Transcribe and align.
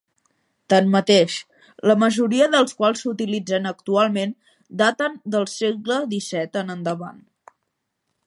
Tanmateix, 0.73 1.33
la 1.91 1.95
majoria 2.03 2.47
dels 2.55 2.73
quals 2.79 3.03
s'utilitzen 3.05 3.71
actualment 3.73 4.33
daten 4.81 5.19
del 5.37 5.45
segle 5.53 5.99
XVII 6.15 6.61
en 6.65 6.75
endavant. 6.77 7.21